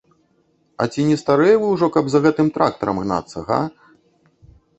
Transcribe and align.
А 0.85 0.87
ці 0.93 1.01
не 1.09 1.17
старыя 1.23 1.59
вы 1.63 1.67
ўжо, 1.73 1.85
каб 1.99 2.05
за 2.15 2.33
тым 2.41 2.47
трактарам 2.57 2.97
гнацца, 3.05 3.39
га? 3.53 3.61